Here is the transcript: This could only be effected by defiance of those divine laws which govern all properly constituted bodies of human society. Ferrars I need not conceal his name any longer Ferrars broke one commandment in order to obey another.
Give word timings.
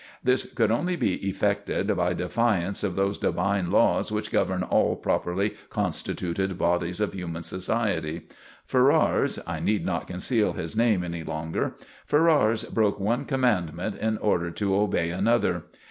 This 0.23 0.45
could 0.51 0.71
only 0.71 0.95
be 0.95 1.17
effected 1.29 1.95
by 1.95 2.13
defiance 2.15 2.83
of 2.83 2.95
those 2.95 3.19
divine 3.19 3.69
laws 3.69 4.11
which 4.11 4.31
govern 4.31 4.63
all 4.63 4.95
properly 4.95 5.53
constituted 5.69 6.57
bodies 6.57 6.99
of 6.99 7.13
human 7.13 7.43
society. 7.43 8.23
Ferrars 8.65 9.37
I 9.45 9.59
need 9.59 9.85
not 9.85 10.07
conceal 10.07 10.53
his 10.53 10.75
name 10.75 11.03
any 11.03 11.21
longer 11.23 11.75
Ferrars 12.07 12.63
broke 12.63 12.99
one 12.99 13.25
commandment 13.25 13.95
in 13.95 14.17
order 14.17 14.49
to 14.49 14.75
obey 14.75 15.11
another. 15.11 15.65